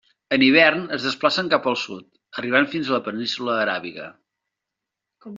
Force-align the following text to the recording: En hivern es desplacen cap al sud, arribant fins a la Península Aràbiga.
En 0.35 0.43
hivern 0.43 0.79
es 0.95 1.03
desplacen 1.07 1.51
cap 1.53 1.67
al 1.71 1.75
sud, 1.81 2.07
arribant 2.41 2.67
fins 2.71 2.89
a 2.91 2.95
la 2.95 3.01
Península 3.11 3.59
Aràbiga. 3.65 4.07